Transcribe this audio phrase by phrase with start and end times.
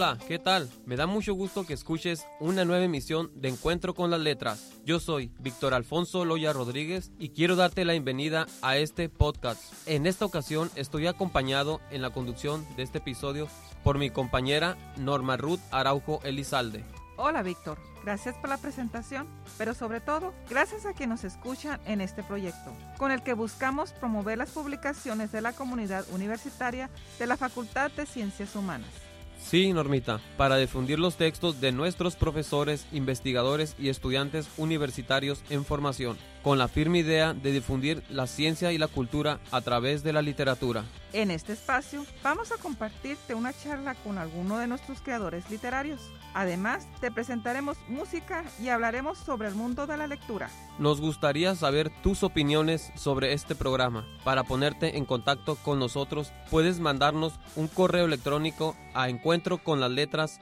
[0.00, 0.70] Hola, ¿qué tal?
[0.86, 4.70] Me da mucho gusto que escuches una nueva emisión de Encuentro con las Letras.
[4.84, 9.60] Yo soy Víctor Alfonso Loya Rodríguez y quiero darte la bienvenida a este podcast.
[9.88, 13.48] En esta ocasión estoy acompañado en la conducción de este episodio
[13.82, 16.84] por mi compañera Norma Ruth Araujo Elizalde.
[17.16, 19.26] Hola Víctor, gracias por la presentación,
[19.56, 23.90] pero sobre todo gracias a quienes nos escuchan en este proyecto, con el que buscamos
[23.94, 29.07] promover las publicaciones de la comunidad universitaria de la Facultad de Ciencias Humanas.
[29.38, 36.18] Sí, Normita, para difundir los textos de nuestros profesores, investigadores y estudiantes universitarios en formación,
[36.48, 40.22] con la firme idea de difundir la ciencia y la cultura a través de la
[40.22, 40.82] literatura.
[41.12, 46.00] En este espacio vamos a compartirte una charla con alguno de nuestros creadores literarios.
[46.32, 50.48] Además, te presentaremos música y hablaremos sobre el mundo de la lectura.
[50.78, 54.06] Nos gustaría saber tus opiniones sobre este programa.
[54.24, 59.90] Para ponerte en contacto con nosotros, puedes mandarnos un correo electrónico a encuentro con las
[59.90, 60.40] letras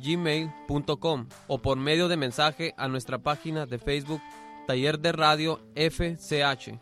[0.00, 4.21] gmail.com o por medio de mensaje a nuestra página de Facebook
[4.66, 6.78] Taller de Radio FCH.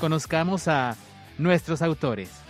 [0.00, 0.96] Conozcamos a
[1.38, 2.45] nuestros autores.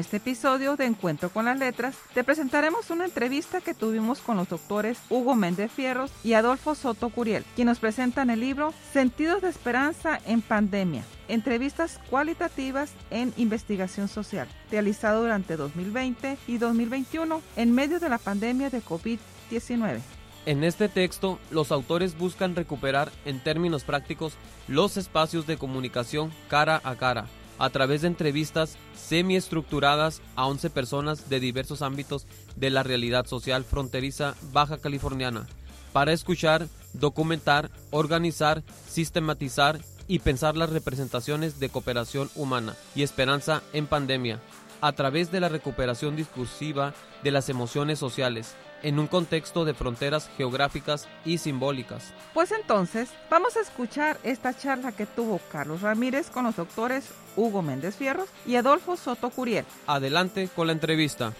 [0.00, 4.48] Este episodio de Encuentro con las Letras, te presentaremos una entrevista que tuvimos con los
[4.48, 9.50] doctores Hugo Méndez Fierros y Adolfo Soto Curiel, quienes nos presentan el libro Sentidos de
[9.50, 18.00] Esperanza en Pandemia, entrevistas cualitativas en investigación social, realizado durante 2020 y 2021 en medio
[18.00, 20.00] de la pandemia de COVID-19.
[20.46, 24.32] En este texto, los autores buscan recuperar en términos prácticos
[24.66, 27.26] los espacios de comunicación cara a cara,
[27.60, 32.26] a través de entrevistas semiestructuradas a 11 personas de diversos ámbitos
[32.56, 35.46] de la realidad social fronteriza baja californiana,
[35.92, 39.78] para escuchar, documentar, organizar, sistematizar
[40.08, 44.40] y pensar las representaciones de cooperación humana y esperanza en pandemia,
[44.80, 50.30] a través de la recuperación discursiva de las emociones sociales, en un contexto de fronteras
[50.36, 52.12] geográficas y simbólicas.
[52.34, 57.62] Pues entonces, vamos a escuchar esta charla que tuvo Carlos Ramírez con los doctores Hugo
[57.62, 59.64] Méndez Fierros y Adolfo Soto Curiel.
[59.86, 61.32] Adelante con la entrevista.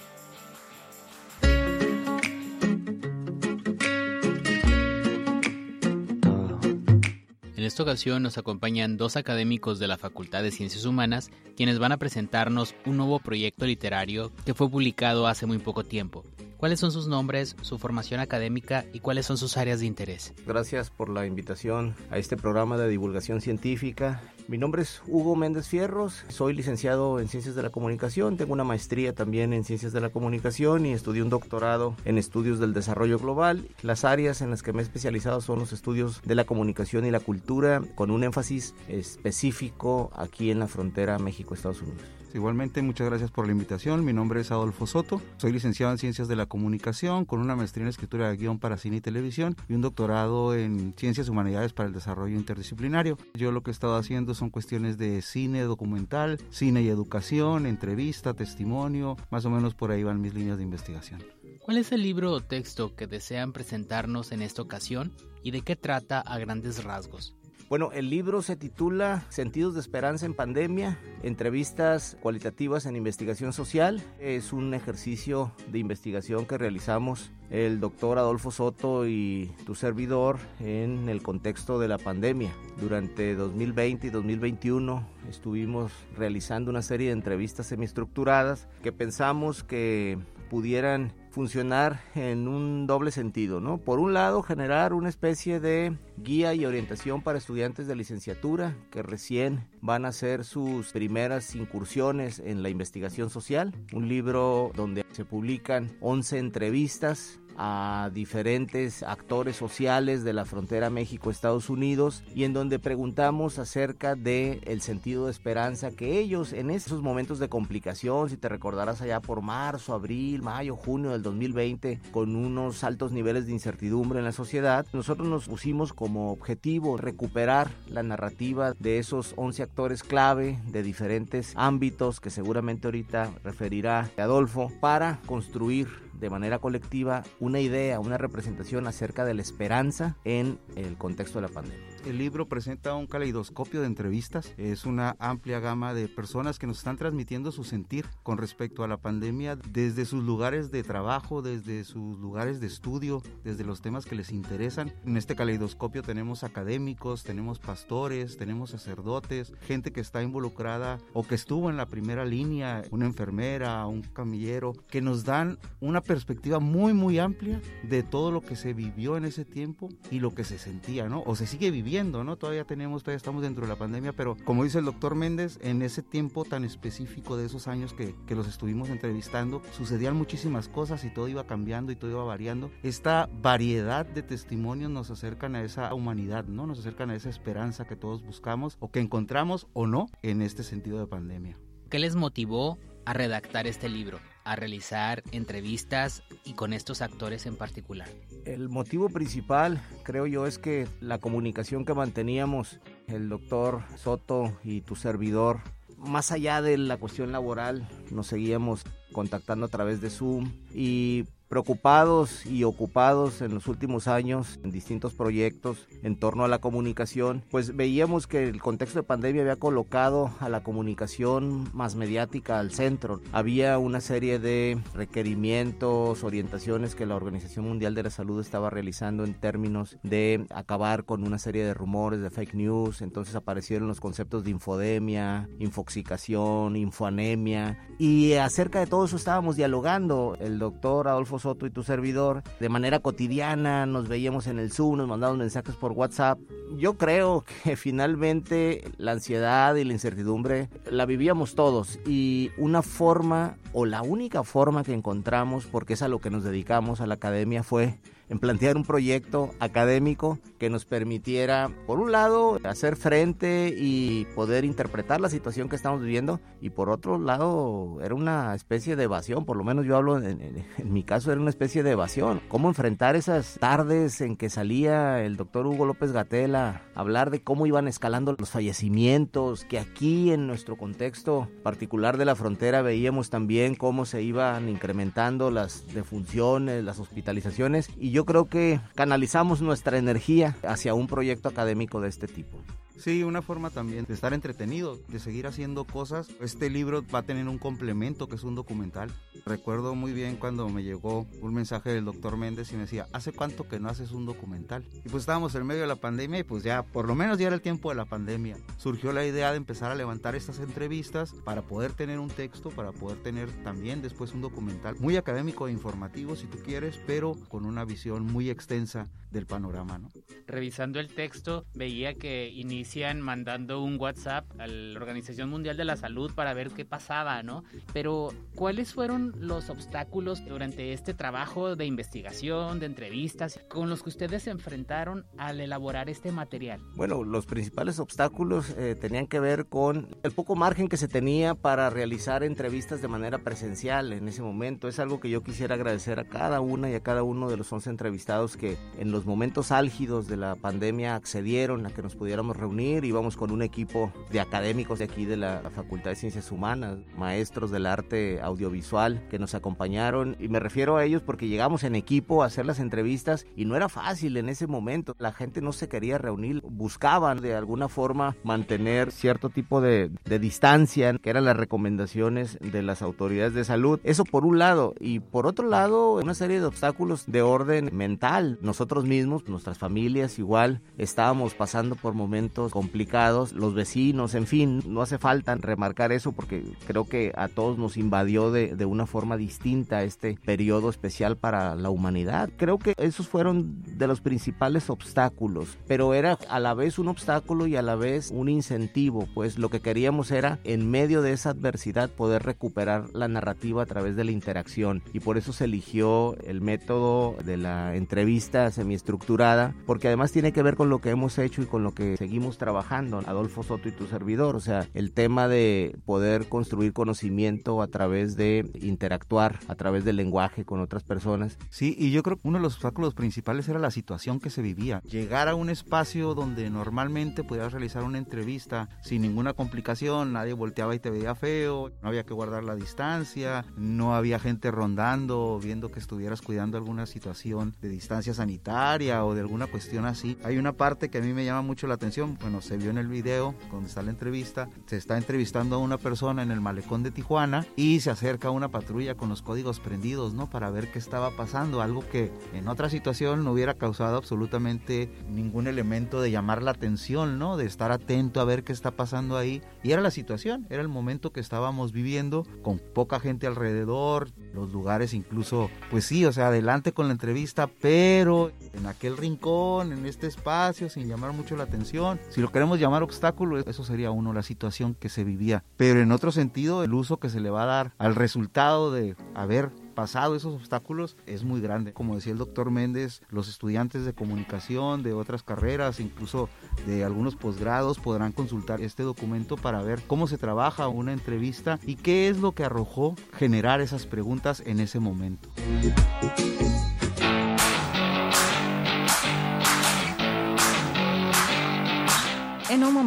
[7.61, 11.93] En esta ocasión nos acompañan dos académicos de la Facultad de Ciencias Humanas, quienes van
[11.93, 16.25] a presentarnos un nuevo proyecto literario que fue publicado hace muy poco tiempo.
[16.61, 20.35] ¿Cuáles son sus nombres, su formación académica y cuáles son sus áreas de interés?
[20.47, 24.21] Gracias por la invitación a este programa de divulgación científica.
[24.47, 28.65] Mi nombre es Hugo Méndez Fierros, soy licenciado en Ciencias de la Comunicación, tengo una
[28.65, 33.19] maestría también en Ciencias de la Comunicación y estudié un doctorado en Estudios del Desarrollo
[33.19, 33.67] Global.
[33.81, 37.11] Las áreas en las que me he especializado son los estudios de la comunicación y
[37.11, 42.20] la cultura, con un énfasis específico aquí en la frontera México-Estados Unidos.
[42.33, 44.05] Igualmente, muchas gracias por la invitación.
[44.05, 45.21] Mi nombre es Adolfo Soto.
[45.37, 48.77] Soy licenciado en Ciencias de la Comunicación con una maestría en Escritura de Guión para
[48.77, 53.19] Cine y Televisión y un doctorado en Ciencias Humanidades para el Desarrollo Interdisciplinario.
[53.35, 58.35] Yo lo que he estado haciendo son cuestiones de cine documental, cine y educación, entrevista,
[58.35, 59.17] testimonio.
[59.31, 61.23] Más o menos por ahí van mis líneas de investigación.
[61.61, 65.13] ¿Cuál es el libro o texto que desean presentarnos en esta ocasión
[65.43, 67.37] y de qué trata a grandes rasgos?
[67.71, 74.03] Bueno, el libro se titula Sentidos de Esperanza en Pandemia, entrevistas cualitativas en investigación social.
[74.19, 81.09] Es un ejercicio de investigación que realizamos el doctor Adolfo Soto y tu servidor en
[81.09, 82.53] el contexto de la pandemia.
[82.81, 90.19] Durante 2020 y 2021 estuvimos realizando una serie de entrevistas semiestructuradas que pensamos que
[90.51, 93.79] pudieran funcionar en un doble sentido, ¿no?
[93.79, 99.03] Por un lado, generar una especie de guía y orientación para estudiantes de licenciatura que
[99.03, 105.25] recién van a hacer sus primeras incursiones en la investigación social, un libro donde se
[105.25, 112.79] publican 11 entrevistas a diferentes actores sociales de la frontera México-Estados Unidos y en donde
[112.79, 118.39] preguntamos acerca de el sentido de esperanza que ellos en esos momentos de complicación, si
[118.39, 123.53] te recordarás allá por marzo, abril, mayo, junio del 2020, con unos altos niveles de
[123.53, 129.63] incertidumbre en la sociedad, nosotros nos pusimos como objetivo recuperar la narrativa de esos 11
[129.63, 137.25] actores clave de diferentes ámbitos que seguramente ahorita referirá Adolfo para construir de manera colectiva
[137.41, 141.90] una idea, una representación acerca de la esperanza en el contexto de la pandemia.
[142.07, 144.55] El libro presenta un caleidoscopio de entrevistas.
[144.57, 148.89] Es una amplia gama de personas que nos están transmitiendo su sentir con respecto a
[148.89, 154.07] la pandemia desde sus lugares de trabajo, desde sus lugares de estudio, desde los temas
[154.07, 154.93] que les interesan.
[155.05, 161.35] En este caleidoscopio tenemos académicos, tenemos pastores, tenemos sacerdotes, gente que está involucrada o que
[161.35, 166.95] estuvo en la primera línea, una enfermera, un camillero, que nos dan una perspectiva muy,
[166.95, 170.59] muy amplia de todo lo que se vivió en ese tiempo y lo que se
[170.59, 171.23] sentía, ¿no?
[171.27, 174.79] O se sigue viviendo Todavía tenemos, todavía estamos dentro de la pandemia, pero como dice
[174.79, 178.91] el doctor Méndez, en ese tiempo tan específico de esos años que, que los estuvimos
[178.91, 182.71] entrevistando, sucedían muchísimas cosas y todo iba cambiando y todo iba variando.
[182.85, 186.65] Esta variedad de testimonios nos acercan a esa humanidad, ¿no?
[186.65, 190.63] Nos acercan a esa esperanza que todos buscamos o que encontramos o no en este
[190.63, 191.59] sentido de pandemia.
[191.89, 194.21] ¿Qué les motivó a redactar este libro?
[194.51, 198.09] A realizar entrevistas y con estos actores en particular?
[198.45, 204.81] El motivo principal, creo yo, es que la comunicación que manteníamos el doctor Soto y
[204.81, 205.61] tu servidor,
[205.97, 208.83] más allá de la cuestión laboral, nos seguíamos
[209.13, 215.15] contactando a través de Zoom y preocupados y ocupados en los últimos años en distintos
[215.15, 220.31] proyectos en torno a la comunicación, pues veíamos que el contexto de pandemia había colocado
[220.39, 223.21] a la comunicación más mediática al centro.
[223.33, 229.25] Había una serie de requerimientos, orientaciones que la Organización Mundial de la Salud estaba realizando
[229.25, 233.99] en términos de acabar con una serie de rumores, de fake news, entonces aparecieron los
[233.99, 240.37] conceptos de infodemia, infoxicación, infoanemia y acerca de todo eso estábamos dialogando.
[240.39, 244.99] El doctor Adolfo Soto y tu servidor, de manera cotidiana, nos veíamos en el Zoom,
[244.99, 246.39] nos mandaban mensajes por WhatsApp.
[246.77, 253.57] Yo creo que finalmente la ansiedad y la incertidumbre la vivíamos todos y una forma
[253.73, 257.15] o la única forma que encontramos, porque es a lo que nos dedicamos a la
[257.15, 257.99] academia, fue
[258.31, 264.65] en plantear un proyecto académico que nos permitiera, por un lado, hacer frente y poder
[264.65, 269.45] interpretar la situación que estamos viviendo, y por otro lado, era una especie de evasión,
[269.45, 272.41] por lo menos yo hablo, en, mi caso era una especie de evasión.
[272.49, 277.43] ¿Cómo enfrentar esas tardes en que salía el doctor Hugo López Gatela a hablar de
[277.43, 283.31] cómo iban escalando los fallecimientos, que aquí en nuestro contexto particular de la frontera veíamos
[283.31, 289.63] también cómo se iban incrementando las defunciones, las hospitalizaciones, y yo yo creo que canalizamos
[289.63, 292.59] nuestra energía hacia un proyecto académico de este tipo.
[293.01, 296.29] Sí, una forma también de estar entretenido, de seguir haciendo cosas.
[296.39, 299.11] Este libro va a tener un complemento que es un documental.
[299.47, 303.33] Recuerdo muy bien cuando me llegó un mensaje del doctor Méndez y me decía, ¿hace
[303.33, 304.85] cuánto que no haces un documental?
[305.03, 307.47] Y pues estábamos en medio de la pandemia y pues ya, por lo menos ya
[307.47, 308.59] era el tiempo de la pandemia.
[308.77, 312.93] Surgió la idea de empezar a levantar estas entrevistas para poder tener un texto, para
[312.93, 317.65] poder tener también después un documental muy académico e informativo si tú quieres, pero con
[317.65, 319.99] una visión muy extensa del panorama.
[319.99, 320.11] ¿no?
[320.47, 322.49] Revisando el texto, veía que
[322.91, 327.41] inician mandando un WhatsApp a la Organización Mundial de la Salud para ver qué pasaba,
[327.45, 327.63] ¿no?
[327.93, 334.09] Pero, ¿cuáles fueron los obstáculos durante este trabajo de investigación, de entrevistas, con los que
[334.09, 336.81] ustedes se enfrentaron al elaborar este material?
[336.97, 341.55] Bueno, los principales obstáculos eh, tenían que ver con el poco margen que se tenía
[341.55, 344.89] para realizar entrevistas de manera presencial en ese momento.
[344.89, 347.73] Es algo que yo quisiera agradecer a cada una y a cada uno de los
[347.73, 352.57] 11 entrevistados que en los momentos álgidos de la pandemia accedieron a que nos pudiéramos
[352.57, 352.80] reunir.
[352.81, 357.71] Íbamos con un equipo de académicos de aquí de la Facultad de Ciencias Humanas, maestros
[357.71, 360.37] del arte audiovisual que nos acompañaron.
[360.41, 363.77] Y me refiero a ellos porque llegamos en equipo a hacer las entrevistas y no
[363.77, 365.15] era fácil en ese momento.
[365.19, 370.39] La gente no se quería reunir, buscaban de alguna forma mantener cierto tipo de, de
[370.39, 374.01] distancia, que eran las recomendaciones de las autoridades de salud.
[374.05, 374.95] Eso por un lado.
[375.01, 378.59] Y por otro lado, una serie de obstáculos de orden mental.
[378.63, 384.83] Nosotros mismos, nuestras familias igual, estábamos pasando por momentos momentos complicados, los vecinos, en fin,
[384.87, 389.07] no hace falta remarcar eso porque creo que a todos nos invadió de, de una
[389.07, 392.51] forma distinta este periodo especial para la humanidad.
[392.57, 397.67] Creo que esos fueron de los principales obstáculos, pero era a la vez un obstáculo
[397.67, 401.51] y a la vez un incentivo, pues lo que queríamos era en medio de esa
[401.51, 406.37] adversidad poder recuperar la narrativa a través de la interacción y por eso se eligió
[406.45, 411.39] el método de la entrevista semiestructurada, porque además tiene que ver con lo que hemos
[411.39, 415.13] hecho y con lo que seguimos trabajando, Adolfo Soto y tu servidor, o sea, el
[415.13, 421.03] tema de poder construir conocimiento a través de interactuar, a través del lenguaje con otras
[421.03, 421.59] personas.
[421.71, 424.63] Sí, y yo creo que uno de los obstáculos principales era la situación que se
[424.63, 425.01] vivía.
[425.03, 430.95] Llegar a un espacio donde normalmente pudieras realizar una entrevista sin ninguna complicación, nadie volteaba
[430.95, 435.91] y te veía feo, no había que guardar la distancia, no había gente rondando, viendo
[435.91, 440.39] que estuvieras cuidando alguna situación de distancia sanitaria o de alguna cuestión así.
[440.45, 442.99] Hay una parte que a mí me llama mucho la atención, bueno, se vio en
[442.99, 447.03] el video donde está la entrevista, se está entrevistando a una persona en el malecón
[447.03, 450.49] de Tijuana y se acerca una patrulla con los códigos prendidos, ¿no?
[450.49, 455.67] Para ver qué estaba pasando, algo que en otra situación no hubiera causado absolutamente ningún
[455.67, 457.57] elemento de llamar la atención, ¿no?
[457.57, 459.63] De estar atento a ver qué está pasando ahí.
[459.83, 464.73] Y era la situación, era el momento que estábamos viviendo, con poca gente alrededor, los
[464.73, 470.07] lugares incluso, pues sí, o sea, adelante con la entrevista, pero en aquel rincón, en
[470.07, 472.21] este espacio, sin llamar mucho la atención.
[472.31, 475.65] Si lo queremos llamar obstáculo, eso sería uno, la situación que se vivía.
[475.77, 479.17] Pero en otro sentido, el uso que se le va a dar al resultado de
[479.35, 481.93] haber pasado esos obstáculos es muy grande.
[481.93, 486.49] Como decía el doctor Méndez, los estudiantes de comunicación, de otras carreras, incluso
[486.87, 491.97] de algunos posgrados, podrán consultar este documento para ver cómo se trabaja una entrevista y
[491.97, 495.49] qué es lo que arrojó generar esas preguntas en ese momento.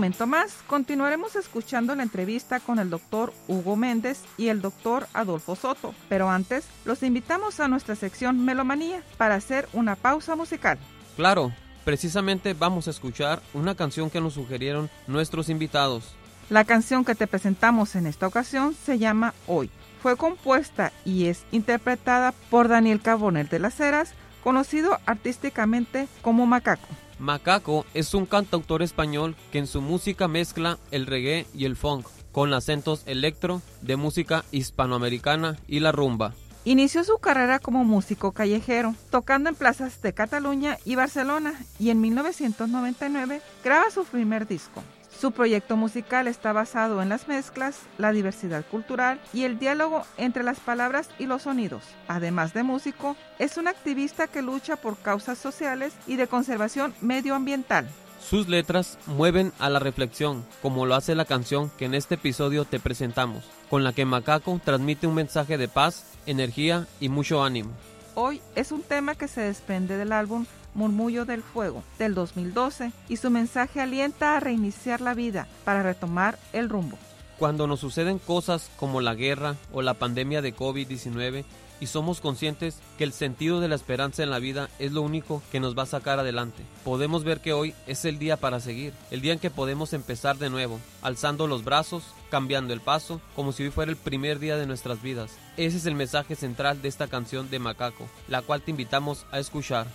[0.04, 5.56] Momento más, continuaremos escuchando la entrevista con el doctor Hugo Méndez y el doctor Adolfo
[5.56, 10.78] Soto, pero antes los invitamos a nuestra sección Melomanía para hacer una pausa musical.
[11.16, 11.54] Claro,
[11.86, 16.14] precisamente vamos a escuchar una canción que nos sugirieron nuestros invitados.
[16.50, 19.70] La canción que te presentamos en esta ocasión se llama Hoy.
[20.02, 24.12] Fue compuesta y es interpretada por Daniel Carbonel de las Heras,
[24.44, 26.90] conocido artísticamente como Macaco.
[27.20, 32.08] Macaco es un cantautor español que en su música mezcla el reggae y el funk,
[32.32, 36.34] con acentos electro, de música hispanoamericana y la rumba.
[36.66, 42.00] Inició su carrera como músico callejero, tocando en plazas de Cataluña y Barcelona, y en
[42.00, 44.82] 1999 graba su primer disco.
[45.20, 50.44] Su proyecto musical está basado en las mezclas, la diversidad cultural y el diálogo entre
[50.44, 51.84] las palabras y los sonidos.
[52.08, 57.88] Además de músico, es un activista que lucha por causas sociales y de conservación medioambiental.
[58.22, 62.66] Sus letras mueven a la reflexión, como lo hace la canción que en este episodio
[62.66, 67.72] te presentamos, con la que Macaco transmite un mensaje de paz, energía y mucho ánimo.
[68.16, 73.18] Hoy es un tema que se desprende del álbum Murmullo del Fuego del 2012 y
[73.18, 76.98] su mensaje alienta a reiniciar la vida para retomar el rumbo.
[77.40, 81.44] Cuando nos suceden cosas como la guerra o la pandemia de COVID-19
[81.80, 85.42] y somos conscientes que el sentido de la esperanza en la vida es lo único
[85.52, 86.64] que nos va a sacar adelante.
[86.86, 90.38] Podemos ver que hoy es el día para seguir, el día en que podemos empezar
[90.38, 94.56] de nuevo, alzando los brazos, cambiando el paso, como si hoy fuera el primer día
[94.56, 95.38] de nuestras vidas.
[95.58, 99.40] Ese es el mensaje central de esta canción de Macaco, la cual te invitamos a
[99.40, 99.88] escuchar.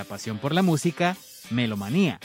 [0.00, 1.14] La pasión por la música,
[1.50, 2.18] melomanía.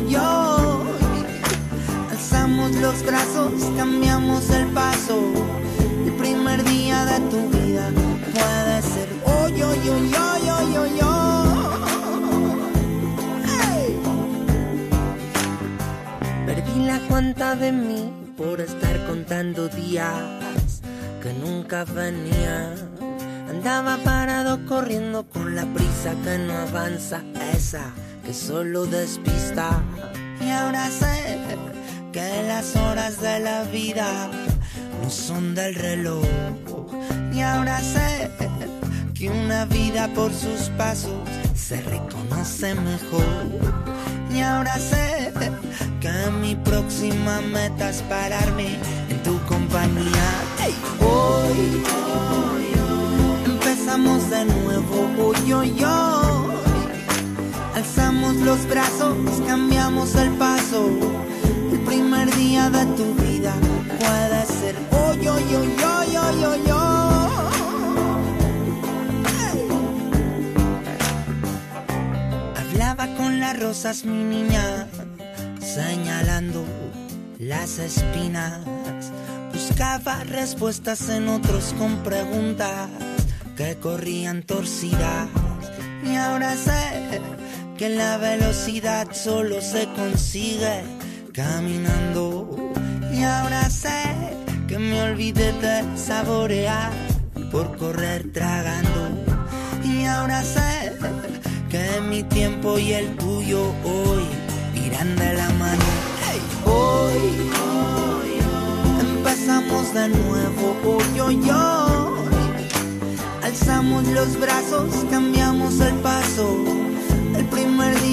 [0.00, 1.24] Nuevo, hoy.
[2.10, 5.20] Alzamos los brazos, cambiamos el paso.
[6.04, 7.90] El primer día de tu vida
[8.32, 11.18] puede ser hoy, hoy, hoy, hoy, hoy, hoy.
[16.46, 20.82] Perdí la cuenta de mí por estar contando días
[21.22, 22.74] que nunca venían.
[23.50, 27.22] Andaba parado corriendo con la prisa que no avanza,
[27.54, 27.92] esa
[28.28, 29.82] que solo despista.
[30.38, 31.38] Y ahora sé
[32.12, 34.28] que las horas de la vida
[35.02, 36.26] no son del reloj.
[37.32, 38.30] Y ahora sé
[39.14, 41.22] que una vida por sus pasos
[41.54, 43.46] se reconoce mejor.
[44.30, 45.32] Y ahora sé
[45.98, 48.76] que mi próxima meta es pararme
[49.08, 50.28] en tu compañía.
[51.00, 51.82] Hoy,
[58.48, 59.14] los brazos,
[59.46, 60.88] cambiamos el paso.
[61.70, 63.54] El primer día de tu vida
[64.00, 66.70] puede ser hoy, hoy, hoy, hoy, hoy, hoy,
[72.56, 74.86] Hablaba con las rosas, mi niña,
[75.60, 76.64] señalando
[77.38, 78.60] las espinas.
[79.52, 82.88] Buscaba respuestas en otros con preguntas
[83.58, 85.28] que corrían torcidas.
[86.02, 87.20] Y ahora sé
[87.78, 90.82] que la velocidad solo se consigue
[91.32, 92.72] caminando.
[93.14, 94.02] Y ahora sé
[94.66, 96.90] que me olvidé de saborear
[97.52, 99.10] por correr tragando.
[99.84, 100.92] Y ahora sé
[101.70, 104.24] que mi tiempo y el tuyo hoy
[104.74, 105.84] irán de la mano.
[106.66, 107.48] Hoy,
[109.00, 112.68] empezamos de nuevo, hoy, hoy, hoy.
[113.44, 116.87] Alzamos los brazos, cambiamos el paso.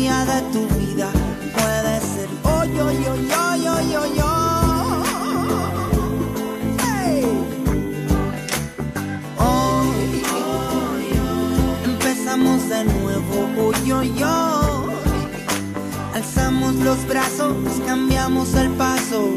[0.06, 1.10] De tu vida
[1.56, 5.06] puede ser hoy, hoy, hoy, hoy, hoy, hoy, hoy.
[11.86, 14.94] Empezamos de nuevo, hoy, hoy, hoy.
[16.14, 17.56] Alzamos los brazos,
[17.88, 19.28] cambiamos el paso.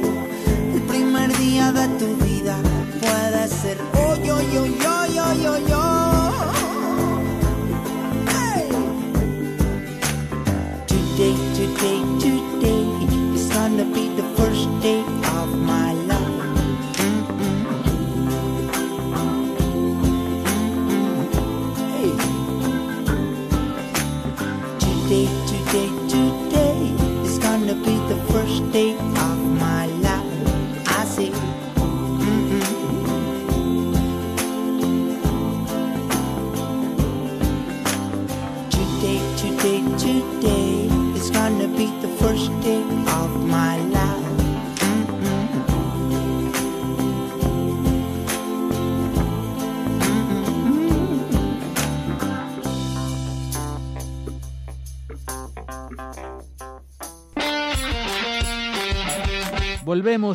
[0.74, 2.56] El primer día de tu vida
[3.00, 5.97] puede ser hoy, hoy, hoy, hoy, hoy, hoy, Hey.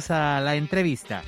[0.10, 1.24] A la entrevista.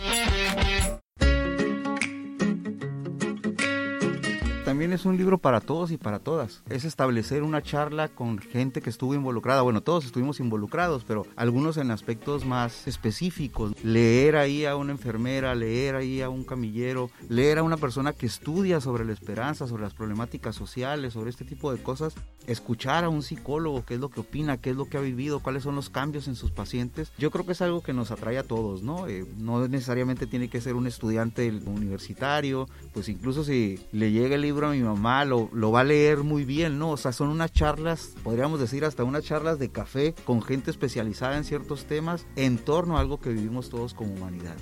[5.06, 6.64] Es un libro para todos y para todas.
[6.68, 9.62] Es establecer una charla con gente que estuvo involucrada.
[9.62, 13.74] Bueno, todos estuvimos involucrados, pero algunos en aspectos más específicos.
[13.84, 18.26] Leer ahí a una enfermera, leer ahí a un camillero, leer a una persona que
[18.26, 22.16] estudia sobre la esperanza, sobre las problemáticas sociales, sobre este tipo de cosas.
[22.48, 25.40] Escuchar a un psicólogo, qué es lo que opina, qué es lo que ha vivido,
[25.40, 27.12] cuáles son los cambios en sus pacientes.
[27.20, 29.08] Yo creo que es algo que nos atrae a todos, ¿no?
[29.08, 34.42] Eh, no necesariamente tiene que ser un estudiante universitario, pues incluso si le llega el
[34.42, 36.92] libro a mi mamá, lo, lo va a leer muy bien, ¿no?
[36.92, 41.38] O sea, son unas charlas, podríamos decir hasta unas charlas de café con gente especializada
[41.38, 44.56] en ciertos temas en torno a algo que vivimos todos como humanidad.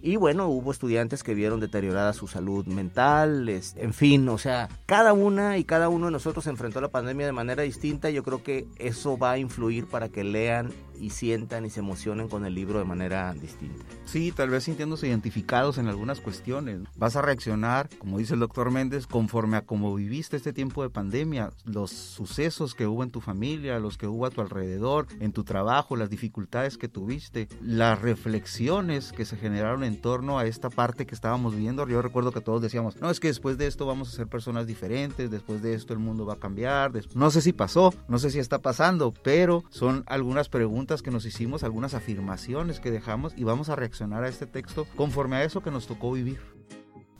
[0.06, 5.14] Y bueno, hubo estudiantes que vieron deteriorada su salud mental, en fin, o sea, cada
[5.14, 8.10] una y cada uno de nosotros enfrentó la pandemia de manera distinta.
[8.10, 12.28] Yo creo que eso va a influir para que lean y sientan y se emocionen
[12.28, 13.86] con el libro de manera distinta.
[14.06, 16.82] Sí, tal vez sintiéndose identificados en algunas cuestiones.
[16.96, 20.90] Vas a reaccionar, como dice el doctor Méndez, conforme a cómo viviste este tiempo de
[20.90, 25.34] pandemia, los sucesos que hubo en tu familia, los que hubo a tu alrededor, en
[25.34, 30.70] tu trabajo, las dificultades que tuviste, las reflexiones que se generaron en torno a esta
[30.70, 31.88] parte que estábamos viendo.
[31.88, 34.68] Yo recuerdo que todos decíamos, no, es que después de esto vamos a ser personas
[34.68, 36.92] diferentes, después de esto el mundo va a cambiar.
[37.16, 41.26] No sé si pasó, no sé si está pasando, pero son algunas preguntas que nos
[41.26, 45.62] hicimos, algunas afirmaciones que dejamos y vamos a reaccionar a este texto conforme a eso
[45.62, 46.40] que nos tocó vivir.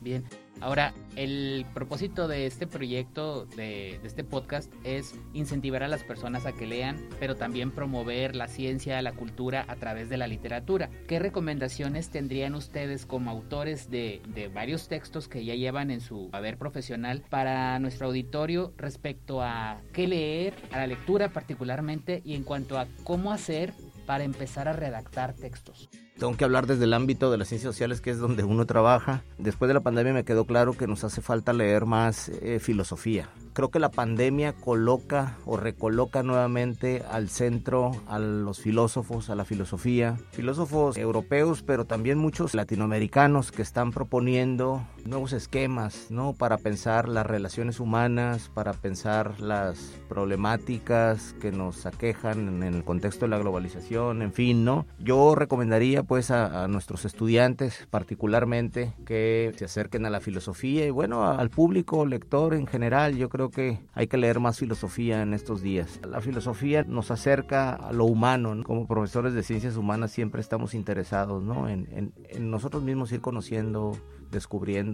[0.00, 0.24] Bien,
[0.60, 6.52] ahora el propósito de este proyecto, de, este podcast, es incentivar a las personas a
[6.52, 10.90] que lean, pero también promover la ciencia, la cultura a través de la literatura.
[11.06, 16.30] ¿Qué recomendaciones tendrían ustedes como autores de, de varios textos que ya llevan en su
[16.32, 22.44] haber profesional para nuestro auditorio respecto a qué leer, a la lectura particularmente, y en
[22.44, 23.72] cuanto a cómo hacer
[24.06, 25.88] para empezar a redactar textos?
[26.18, 29.24] Tengo que hablar desde el ámbito de las ciencias sociales, que es donde uno trabaja.
[29.36, 33.28] Después de la pandemia me quedó claro que nos hace falta leer más eh, filosofía.
[33.52, 39.44] Creo que la pandemia coloca o recoloca nuevamente al centro a los filósofos, a la
[39.44, 46.32] filosofía, filósofos europeos, pero también muchos latinoamericanos que están proponiendo nuevos esquemas, ¿no?
[46.32, 53.26] Para pensar las relaciones humanas, para pensar las problemáticas que nos aquejan en el contexto
[53.26, 54.86] de la globalización, en fin, ¿no?
[54.98, 61.24] Yo recomendaría pues a, nuestros estudiantes particularmente que se acerquen a la filosofía y bueno,
[61.24, 65.62] al público lector en general, yo creo que hay que leer más filosofía en estos
[65.62, 66.00] días.
[66.08, 71.42] La filosofía nos acerca a lo humano, como profesores de ciencias humanas siempre estamos interesados
[71.42, 71.68] ¿no?
[71.68, 73.92] en, en nosotros mismos ir conociendo,
[74.30, 74.93] descubriendo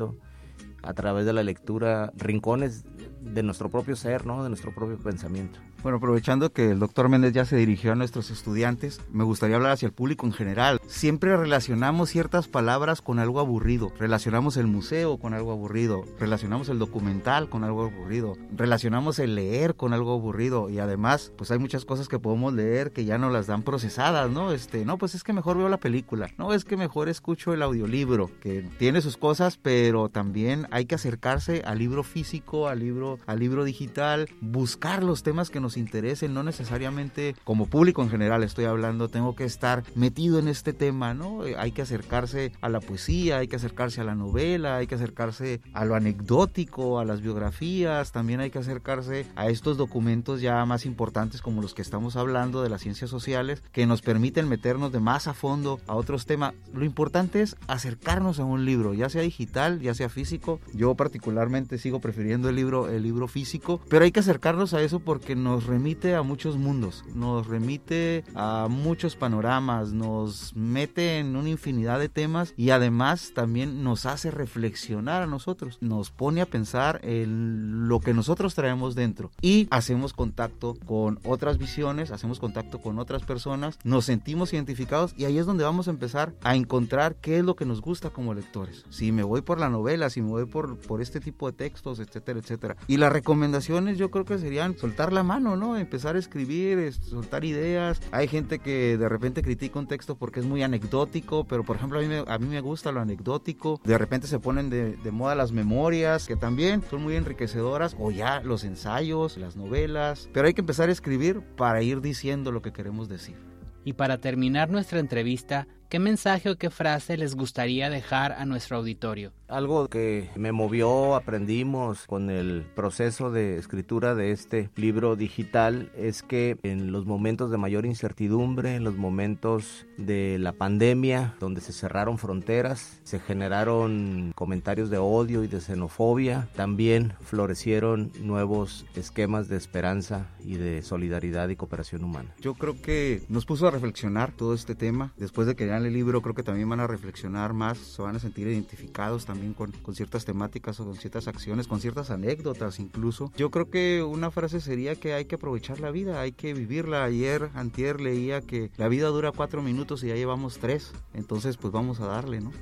[0.82, 2.84] a través de la lectura rincones
[3.20, 4.42] de nuestro propio ser, ¿no?
[4.42, 5.58] de nuestro propio pensamiento.
[5.82, 9.72] Bueno, aprovechando que el doctor Méndez ya se dirigió a nuestros estudiantes, me gustaría hablar
[9.72, 10.78] hacia el público en general.
[10.86, 13.90] Siempre relacionamos ciertas palabras con algo aburrido.
[13.98, 16.04] Relacionamos el museo con algo aburrido.
[16.18, 18.36] Relacionamos el documental con algo aburrido.
[18.54, 20.68] Relacionamos el leer con algo aburrido.
[20.68, 24.30] Y además, pues hay muchas cosas que podemos leer que ya no las dan procesadas,
[24.30, 24.52] ¿no?
[24.52, 26.28] Este, no, pues es que mejor veo la película.
[26.36, 30.96] No, es que mejor escucho el audiolibro, que tiene sus cosas, pero también hay que
[30.96, 36.34] acercarse al libro físico, al libro, al libro digital, buscar los temas que nos interesen,
[36.34, 41.14] no necesariamente como público en general estoy hablando, tengo que estar metido en este tema,
[41.14, 41.44] ¿no?
[41.44, 44.94] Eh, hay que acercarse a la poesía, hay que acercarse a la novela, hay que
[44.94, 50.64] acercarse a lo anecdótico, a las biografías, también hay que acercarse a estos documentos ya
[50.64, 54.92] más importantes como los que estamos hablando de las ciencias sociales, que nos permiten meternos
[54.92, 56.54] de más a fondo a otros temas.
[56.72, 60.60] Lo importante es acercarnos a un libro, ya sea digital, ya sea físico.
[60.72, 65.00] Yo particularmente sigo prefiriendo el libro, el libro físico, pero hay que acercarnos a eso
[65.00, 71.50] porque nos remite a muchos mundos, nos remite a muchos panoramas, nos mete en una
[71.50, 76.98] infinidad de temas y además también nos hace reflexionar a nosotros, nos pone a pensar
[77.04, 82.98] en lo que nosotros traemos dentro y hacemos contacto con otras visiones, hacemos contacto con
[82.98, 87.36] otras personas, nos sentimos identificados y ahí es donde vamos a empezar a encontrar qué
[87.36, 88.86] es lo que nos gusta como lectores.
[88.88, 92.00] Si me voy por la novela, si me voy por, por este tipo de textos,
[92.00, 92.76] etcétera, etcétera.
[92.86, 95.76] Y las recomendaciones yo creo que serían soltar la mano, ¿no?
[95.76, 98.00] Empezar a escribir, soltar ideas.
[98.12, 101.98] Hay gente que de repente critica un texto porque es muy anecdótico, pero por ejemplo
[101.98, 103.80] a mí me, gusta lo anecdótico.
[103.84, 108.40] De repente se ponen de moda las memorias, que también son muy enriquecedoras, o ya
[108.40, 110.28] los ensayos, las novelas.
[110.32, 113.36] Pero hay que empezar a escribir para ir diciendo lo que queremos decir.
[113.84, 118.76] Y para terminar nuestra entrevista, ¿qué mensaje o qué frase les gustaría dejar a nuestro
[118.76, 119.32] auditorio?
[119.48, 126.22] Algo que me movió, aprendimos con el proceso de escritura de este libro digital es
[126.22, 131.72] que en los momentos de mayor incertidumbre, en los momentos de la pandemia, donde se
[131.72, 139.56] cerraron fronteras, se generaron comentarios de odio y de xenofobia, también florecieron nuevos esquemas de
[139.56, 142.32] esperanza y de solidaridad y cooperación humana.
[142.40, 145.12] Yo creo que nos puso a reflexionar todo este tema.
[145.16, 148.18] Después de que el libro, creo que también van a reflexionar más, se van a
[148.18, 153.32] sentir identificados también con, ciertas temáticas o con ciertas acciones, con ciertas anécdotas incluso.
[153.36, 157.04] Yo creo que una frase sería que hay que aprovechar la vida, hay que vivirla.
[157.04, 160.92] Ayer, antier, leía que la vida dura cuatro minutos y ya llevamos tres.
[161.14, 162.52] Entonces, pues vamos a darle, ¿no?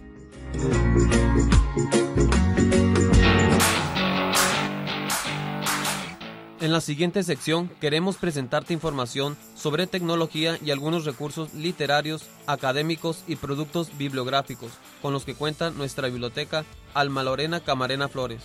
[6.69, 13.37] En la siguiente sección queremos presentarte información sobre tecnología y algunos recursos literarios, académicos y
[13.37, 18.43] productos bibliográficos con los que cuenta nuestra biblioteca Alma Lorena Camarena Flores.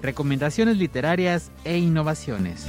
[0.00, 2.64] Recomendaciones literarias e innovaciones.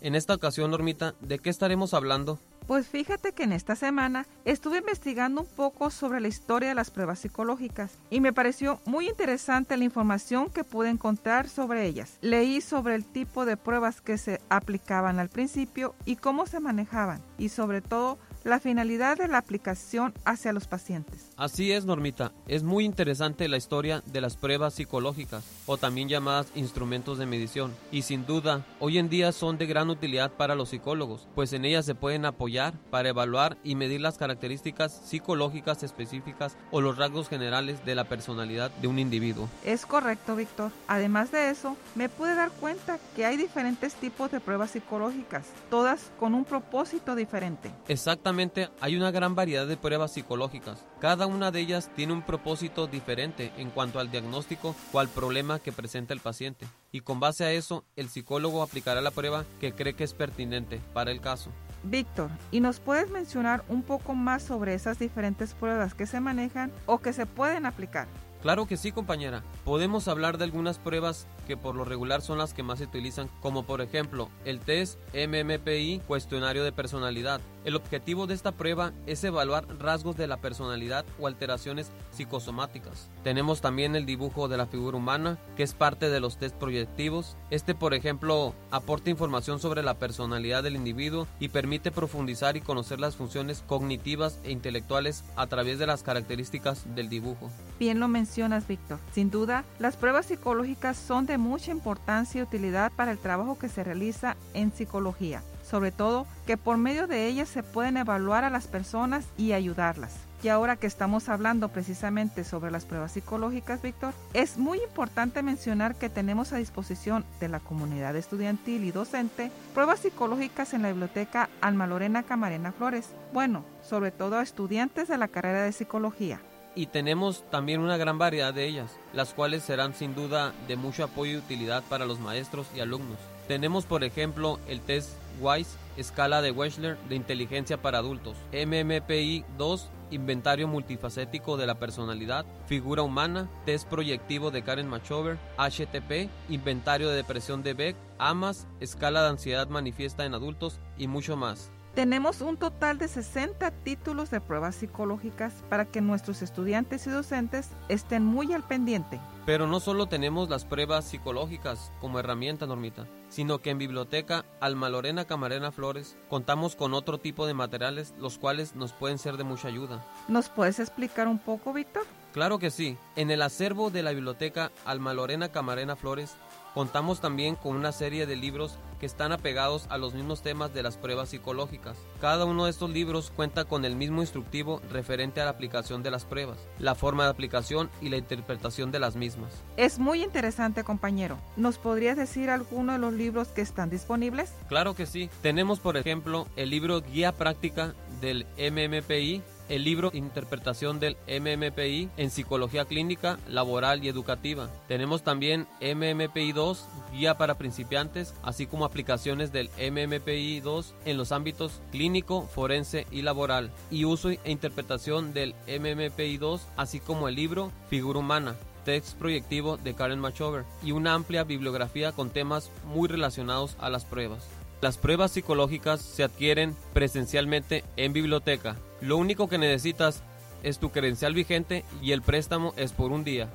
[0.00, 2.40] En esta ocasión, Normita, ¿de qué estaremos hablando?
[2.66, 6.90] Pues fíjate que en esta semana estuve investigando un poco sobre la historia de las
[6.90, 12.18] pruebas psicológicas y me pareció muy interesante la información que pude encontrar sobre ellas.
[12.22, 17.22] Leí sobre el tipo de pruebas que se aplicaban al principio y cómo se manejaban
[17.38, 21.32] y sobre todo la finalidad de la aplicación hacia los pacientes.
[21.36, 22.30] Así es, Normita.
[22.46, 27.74] Es muy interesante la historia de las pruebas psicológicas, o también llamadas instrumentos de medición,
[27.90, 31.64] y sin duda, hoy en día son de gran utilidad para los psicólogos, pues en
[31.64, 37.28] ellas se pueden apoyar para evaluar y medir las características psicológicas específicas o los rasgos
[37.28, 39.48] generales de la personalidad de un individuo.
[39.64, 40.70] Es correcto, Víctor.
[40.86, 46.12] Además de eso, me pude dar cuenta que hay diferentes tipos de pruebas psicológicas, todas
[46.20, 47.72] con un propósito diferente.
[47.88, 48.35] Exactamente
[48.80, 50.84] hay una gran variedad de pruebas psicológicas.
[51.00, 55.58] Cada una de ellas tiene un propósito diferente en cuanto al diagnóstico o al problema
[55.58, 56.66] que presenta el paciente.
[56.92, 60.82] Y con base a eso, el psicólogo aplicará la prueba que cree que es pertinente
[60.92, 61.50] para el caso.
[61.82, 66.72] Víctor, ¿y nos puedes mencionar un poco más sobre esas diferentes pruebas que se manejan
[66.84, 68.06] o que se pueden aplicar?
[68.46, 69.42] Claro que sí, compañera.
[69.64, 73.28] Podemos hablar de algunas pruebas que por lo regular son las que más se utilizan,
[73.40, 77.40] como por ejemplo el test MMPI, cuestionario de personalidad.
[77.64, 83.10] El objetivo de esta prueba es evaluar rasgos de la personalidad o alteraciones psicosomáticas.
[83.24, 87.36] Tenemos también el dibujo de la figura humana, que es parte de los test proyectivos.
[87.50, 93.00] Este, por ejemplo, aporta información sobre la personalidad del individuo y permite profundizar y conocer
[93.00, 97.50] las funciones cognitivas e intelectuales a través de las características del dibujo.
[97.78, 98.98] Bien lo mencionas, Víctor.
[99.12, 103.68] Sin duda, las pruebas psicológicas son de mucha importancia y utilidad para el trabajo que
[103.68, 108.50] se realiza en psicología, sobre todo que por medio de ellas se pueden evaluar a
[108.50, 110.14] las personas y ayudarlas.
[110.42, 115.96] Y ahora que estamos hablando precisamente sobre las pruebas psicológicas, Víctor, es muy importante mencionar
[115.96, 121.50] que tenemos a disposición de la comunidad estudiantil y docente pruebas psicológicas en la biblioteca
[121.60, 123.08] Alma Lorena Camarena Flores.
[123.32, 126.40] Bueno, sobre todo a estudiantes de la carrera de psicología
[126.76, 131.02] y tenemos también una gran variedad de ellas, las cuales serán sin duda de mucho
[131.02, 133.18] apoyo y utilidad para los maestros y alumnos.
[133.48, 135.10] Tenemos por ejemplo el test
[135.40, 142.44] WISE, escala de Wechsler de inteligencia para adultos, MMPI 2, inventario multifacético de la personalidad,
[142.66, 149.22] figura humana, test proyectivo de Karen Machover, HTP, inventario de depresión de Beck, AMAS, escala
[149.22, 151.70] de ansiedad manifiesta en adultos y mucho más.
[151.96, 157.70] Tenemos un total de 60 títulos de pruebas psicológicas para que nuestros estudiantes y docentes
[157.88, 159.18] estén muy al pendiente.
[159.46, 164.90] Pero no solo tenemos las pruebas psicológicas como herramienta, Normita, sino que en Biblioteca Alma
[164.90, 169.44] Lorena Camarena Flores contamos con otro tipo de materiales los cuales nos pueden ser de
[169.44, 170.04] mucha ayuda.
[170.28, 172.02] ¿Nos puedes explicar un poco, Víctor?
[172.32, 172.98] Claro que sí.
[173.16, 176.36] En el acervo de la Biblioteca Alma Lorena Camarena Flores
[176.76, 180.82] Contamos también con una serie de libros que están apegados a los mismos temas de
[180.82, 181.96] las pruebas psicológicas.
[182.20, 186.10] Cada uno de estos libros cuenta con el mismo instructivo referente a la aplicación de
[186.10, 189.54] las pruebas, la forma de aplicación y la interpretación de las mismas.
[189.78, 191.38] Es muy interesante, compañero.
[191.56, 194.52] ¿Nos podrías decir alguno de los libros que están disponibles?
[194.68, 195.30] Claro que sí.
[195.40, 202.30] Tenemos, por ejemplo, el libro Guía Práctica del MMPI el libro Interpretación del MMPI en
[202.30, 204.68] Psicología Clínica, Laboral y Educativa.
[204.88, 211.32] Tenemos también MMPI 2, Guía para principiantes, así como aplicaciones del MMPI 2 en los
[211.32, 217.34] ámbitos clínico, forense y laboral, y uso e interpretación del MMPI 2, así como el
[217.34, 223.08] libro Figura Humana text proyectivo de Karen Machover y una amplia bibliografía con temas muy
[223.08, 224.46] relacionados a las pruebas.
[224.80, 228.76] Las pruebas psicológicas se adquieren presencialmente en biblioteca.
[229.00, 230.22] Lo único que necesitas
[230.62, 233.48] es tu credencial vigente y el préstamo es por un día.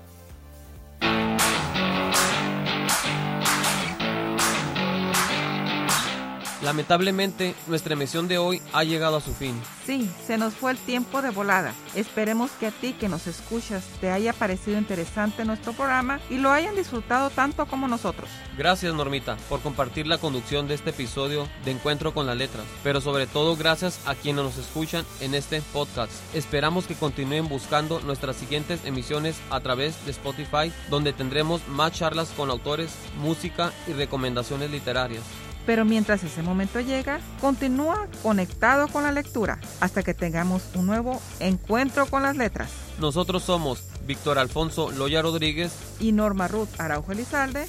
[6.63, 9.59] Lamentablemente, nuestra emisión de hoy ha llegado a su fin.
[9.85, 11.73] Sí, se nos fue el tiempo de volada.
[11.95, 16.51] Esperemos que a ti que nos escuchas te haya parecido interesante nuestro programa y lo
[16.51, 18.29] hayan disfrutado tanto como nosotros.
[18.57, 23.01] Gracias Normita por compartir la conducción de este episodio de Encuentro con las Letras, pero
[23.01, 26.11] sobre todo gracias a quienes nos escuchan en este podcast.
[26.35, 32.29] Esperamos que continúen buscando nuestras siguientes emisiones a través de Spotify, donde tendremos más charlas
[32.37, 35.23] con autores, música y recomendaciones literarias.
[35.65, 41.21] Pero mientras ese momento llega, continúa conectado con la lectura hasta que tengamos un nuevo
[41.39, 42.71] encuentro con las letras.
[42.99, 47.67] Nosotros somos Víctor Alfonso Loya Rodríguez y Norma Ruth Araujo Elizalde.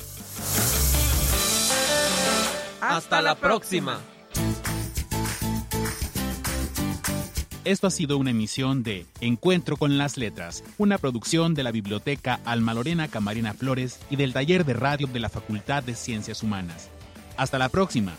[2.80, 4.00] Hasta, la próxima.
[7.64, 12.40] Esto ha sido una emisión de Encuentro con las Letras, una producción de la Biblioteca
[12.44, 16.90] Alma Lorena Camarina Flores y del Taller de Radio de la Facultad de Ciencias Humanas.
[17.36, 18.14] Hasta la próxima.